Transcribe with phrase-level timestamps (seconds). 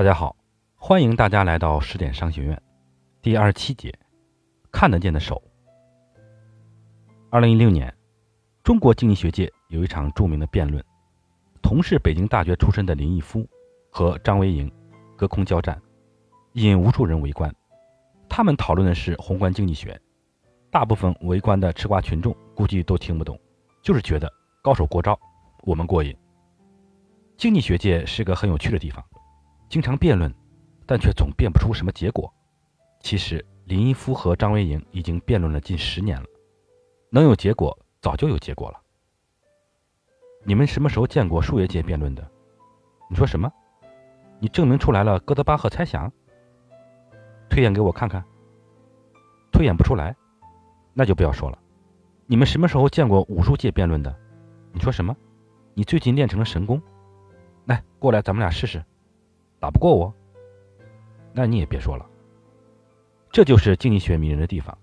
[0.00, 0.34] 大家好，
[0.76, 2.58] 欢迎大家来到十点商学院
[3.20, 3.92] 第二十七节，
[4.72, 5.42] 看得见的手。
[7.28, 7.94] 二零一六年，
[8.62, 10.82] 中国经济学界有一场著名的辩论，
[11.60, 13.46] 同是北京大学出身的林毅夫
[13.90, 14.72] 和张维迎
[15.18, 15.78] 隔空交战，
[16.54, 17.54] 引无数人围观。
[18.26, 20.00] 他们讨论的是宏观经济学，
[20.70, 23.38] 大部分围观的吃瓜群众估计都听不懂，
[23.82, 25.20] 就是觉得高手过招，
[25.64, 26.16] 我们过瘾。
[27.36, 29.04] 经济学界是个很有趣的地方。
[29.70, 30.34] 经常辩论，
[30.84, 32.34] 但却总辩不出什么结果。
[33.00, 36.26] 其实林毅夫和张维迎已经辩论了近十年了，
[37.08, 38.80] 能有结果早就有结果了。
[40.44, 42.28] 你们什么时候见过数学界辩论的？
[43.08, 43.48] 你说什么？
[44.40, 46.12] 你证明出来了哥德巴赫猜想？
[47.48, 48.24] 推演给我看看。
[49.52, 50.16] 推演不出来，
[50.94, 51.56] 那就不要说了。
[52.26, 54.18] 你们什么时候见过武术界辩论的？
[54.72, 55.16] 你说什么？
[55.74, 56.82] 你最近练成了神功？
[57.66, 58.84] 来，过来，咱们俩试试。
[59.60, 60.12] 打不过我，
[61.32, 62.06] 那你也别说了。
[63.30, 64.76] 这就是经济学迷人的地方，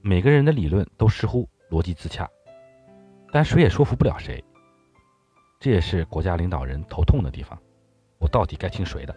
[0.00, 2.28] 每个人的理论都似乎逻辑自洽，
[3.30, 4.42] 但谁也说服不了谁。
[5.60, 7.56] 这也是国家领导人头痛的地方。
[8.18, 9.14] 我到底该听谁的？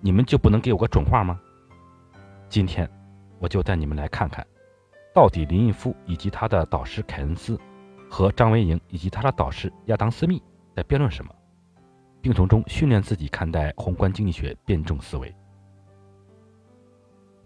[0.00, 1.40] 你们就不能给我个准话吗？
[2.48, 2.90] 今天
[3.38, 4.46] 我就带你们来看看，
[5.14, 7.58] 到底林毅夫以及他的导师凯恩斯
[8.10, 10.42] 和张维迎以及他的导师亚当斯密
[10.74, 11.34] 在辩论什么。
[12.26, 15.32] 并从中训练自己看待宏观经济学辩证思维。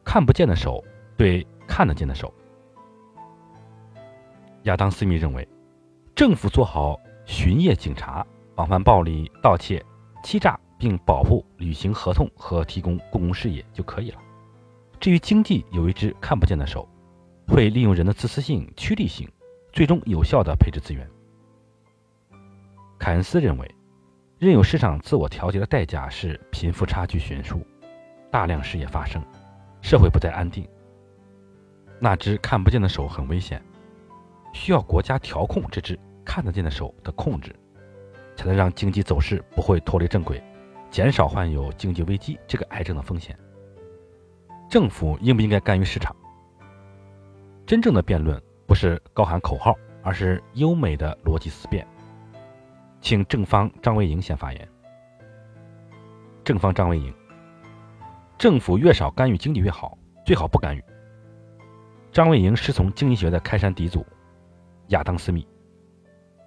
[0.03, 0.83] 看不见的手
[1.19, 2.33] 对看得见的手。
[4.63, 5.47] 亚当·斯密认为，
[6.15, 9.85] 政府做好巡夜警察，防范暴力、盗窃、
[10.23, 14.19] 欺诈，并保护履行合同和提供公共事业就可以了。
[14.99, 16.89] 至于经济，有一只看不见的手，
[17.47, 19.31] 会利用人的自私性、趋利性，
[19.75, 21.07] 最终有效地配置资源。
[22.99, 23.75] 凯恩斯认为。
[24.41, 27.61] 任由市场自我调节的代价是贫富差距悬殊，
[28.31, 29.23] 大量失业发生，
[29.83, 30.67] 社会不再安定。
[31.99, 33.63] 那只看不见的手很危险，
[34.55, 37.55] 需要国家调控这只看得见的手的控制，
[38.35, 40.43] 才能让经济走势不会脱离正轨，
[40.91, 43.39] 减少患有经济危机这个癌症的风险。
[44.71, 46.17] 政府应不应该干预市场？
[47.67, 51.87] 真正的辩论不是高喊口号，而是优美的逻辑思辨。
[53.01, 54.69] 请正方张维迎先发言。
[56.45, 57.15] 正方张维迎，
[58.39, 60.85] 政府越少干预经济越好，最好不干预。
[62.13, 64.05] 张维迎师从经济学的开山鼻祖
[64.89, 65.47] 亚当斯密。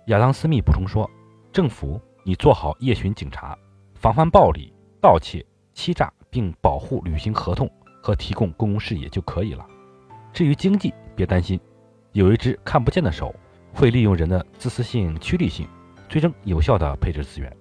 [0.07, 1.09] 亚当斯密补充说
[1.53, 3.57] ：“政府，你做好夜巡警察，
[3.95, 7.69] 防范暴力、盗窃、欺诈，并保护履行合同
[8.01, 9.65] 和提供公共事业就可以了。
[10.33, 11.59] 至于经济，别担心，
[12.11, 13.33] 有一只看不见的手，
[13.73, 15.67] 会利用人的自私性、趋利性。”
[16.09, 17.51] 最终有效的配置资源，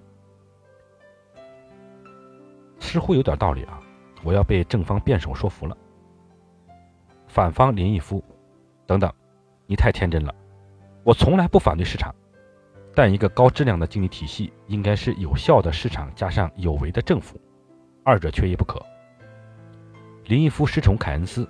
[2.79, 3.79] 似乎有点道理啊！
[4.23, 5.75] 我要被正方辩手说服了。
[7.27, 8.23] 反方林毅夫，
[8.85, 9.11] 等等，
[9.65, 10.33] 你太天真了。
[11.03, 12.13] 我从来不反对市场，
[12.93, 17.41] 但一个高质量的经济体系应该是有效的市场加上有为的政府，
[18.03, 18.79] 二者缺一不可。
[20.25, 21.49] 林毅夫师从凯恩斯，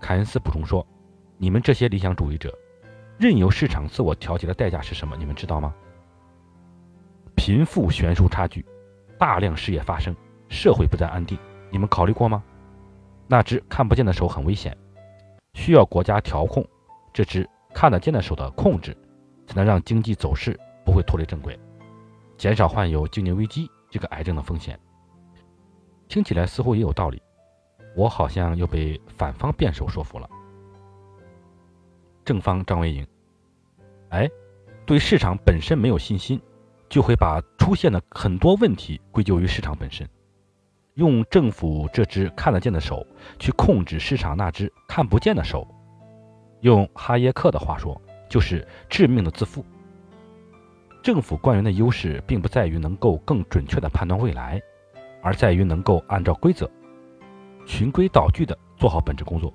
[0.00, 0.86] 凯恩斯补充说
[1.38, 2.56] ：“你们这些理想主义者，
[3.18, 5.16] 任由市场自我调节的代价是什么？
[5.16, 5.74] 你们知道吗？”
[7.34, 8.64] 贫富悬殊差距，
[9.18, 10.14] 大量失业发生，
[10.48, 11.38] 社会不再安定。
[11.70, 12.42] 你们考虑过吗？
[13.26, 14.76] 那只看不见的手很危险，
[15.54, 16.66] 需要国家调控
[17.12, 18.96] 这只看得见的手的控制，
[19.46, 21.58] 才能让经济走势不会脱离正轨，
[22.36, 24.78] 减少患有经济危机这个癌症的风险。
[26.08, 27.22] 听起来似乎也有道理，
[27.96, 30.28] 我好像又被反方辩手说服了。
[32.24, 33.06] 正方张维迎，
[34.10, 34.28] 哎，
[34.84, 36.40] 对市场本身没有信心。
[36.92, 40.06] 就会把出现的很多问题归咎于市场本身，
[40.92, 43.06] 用政府这只看得见的手
[43.38, 45.66] 去控制市场那只看不见的手，
[46.60, 47.98] 用哈耶克的话说，
[48.28, 49.64] 就是致命的自负。
[51.02, 54.60] 政府官员的优势并不在于能够更准确地判断未来，
[55.22, 56.70] 而在于能够按照规则，
[57.64, 59.50] 循规蹈矩地做好本职工作。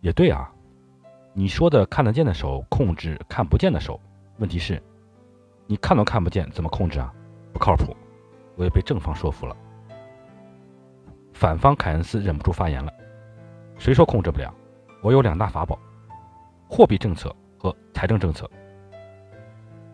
[0.00, 0.50] 也对啊，
[1.34, 4.00] 你说的看得见的手控制看不见的手，
[4.38, 4.82] 问题是。
[5.70, 7.12] 你看都看不见，怎么控制啊？
[7.52, 7.94] 不靠谱！
[8.56, 9.54] 我也被正方说服了。
[11.34, 12.90] 反方凯恩斯忍不住发言了
[13.78, 14.50] ：“谁说控制不了？
[15.02, 15.78] 我有两大法宝：
[16.70, 18.50] 货币政策和财政政策。”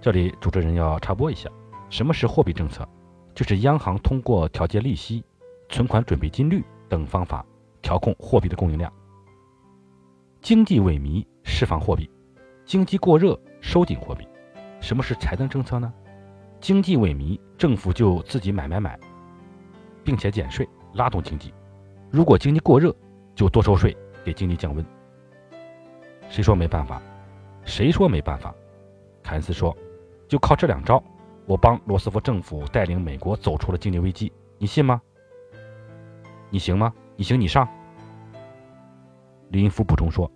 [0.01, 1.51] 这里主持人要插播一下：
[1.91, 2.89] 什么是货币政策？
[3.35, 5.25] 就是央行通过调节利息、
[5.69, 7.45] 存款准备金率等方法
[7.83, 8.93] 调控货币的供应量。
[10.41, 12.09] 经济萎靡，释放货币；
[12.65, 14.25] 经济过热，收紧货币。
[14.85, 15.91] 什么是财政政策呢？
[16.61, 19.01] 经济萎靡，政府就自己买买买，
[20.05, 21.49] 并且减税拉动经济；
[22.11, 22.95] 如果经济过热，
[23.35, 24.85] 就多收税给经济降温。
[26.29, 27.01] 谁说没办法？
[27.65, 28.55] 谁说没办法？
[29.23, 29.75] 凯恩斯说
[30.29, 31.03] ：“就靠这两招，
[31.47, 35.01] 我帮罗斯福政府带领美国走出了经济危机，你信吗？
[36.51, 36.93] 你行吗？
[37.17, 37.67] 你行你上。”
[39.49, 40.31] 李英夫补充说：“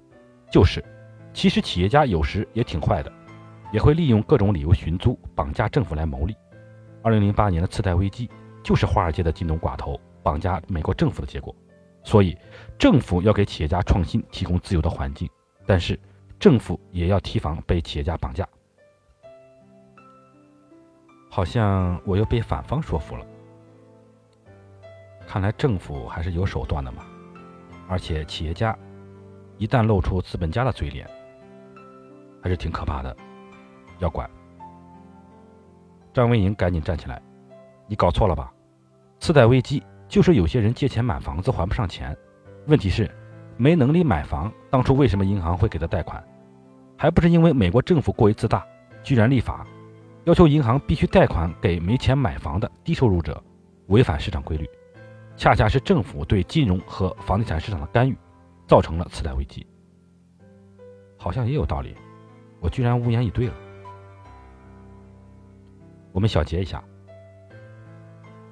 [0.50, 0.82] 就是，
[1.34, 3.12] 其实企业家有时也挺坏的，
[3.72, 6.36] 也会利用各种理由寻租、绑架政府来牟利。
[7.02, 8.28] 二零零八年的次贷危机
[8.62, 11.54] 就是华尔街的金融寡头绑架美国政府的结果。
[12.02, 12.36] 所以，
[12.78, 15.28] 政府要给企业家创新提供自由的环境，
[15.66, 15.98] 但是
[16.38, 18.48] 政府也要提防被企业家绑架。”
[21.28, 23.26] 好像我又被反方说服了。
[25.26, 27.04] 看来政府还是有手段的嘛，
[27.86, 28.76] 而且企业家。
[29.58, 31.04] 一旦露出资本家的嘴脸，
[32.40, 33.14] 还是挺可怕的，
[33.98, 34.28] 要管。
[36.12, 37.20] 张维迎赶紧站起来
[37.86, 38.52] ：“你搞错了吧？
[39.20, 42.16] 次贷危机就是有些人借钱买房子还不上钱，
[42.66, 43.10] 问题是
[43.56, 44.52] 没能力买房。
[44.70, 46.22] 当初为什么银行会给他贷款？
[46.96, 48.66] 还不是因为美国政府过于自大，
[49.02, 49.66] 居然立法
[50.24, 53.42] 要求银行必须贷款给没钱买房的低收入者，
[53.86, 54.68] 违反市场规律。
[55.36, 58.16] 恰恰是政府对金融和房地产市场的干预。”
[58.68, 59.66] 造成了次贷危机，
[61.16, 61.96] 好像也有道理，
[62.60, 63.54] 我居然无言以对了。
[66.18, 66.82] 我们小结一下，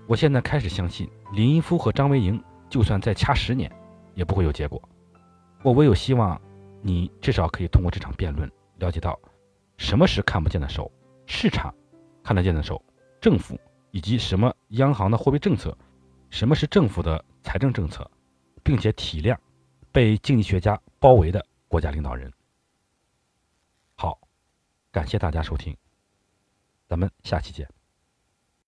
[0.07, 2.41] 我现在开始相信林一夫和张维迎，
[2.71, 3.69] 就算再掐十年，
[4.15, 4.81] 也不会有结果。
[5.65, 6.41] 我唯有希望
[6.81, 9.19] 你至少可以通过这场辩论，了解到
[9.79, 10.89] 什么是看不见的手，
[11.27, 11.75] 市场
[12.23, 12.81] 看得见的手，
[13.21, 13.59] 政府
[13.91, 15.77] 以及什么央行的货币政策，
[16.31, 18.09] 什么是政府的财政政策，
[18.62, 19.37] 并且体谅。
[19.91, 22.33] 被经济学家包围的国家领导人。
[23.97, 24.21] 好，
[24.93, 25.77] 感谢大家收听，
[26.88, 27.75] 咱们下期见。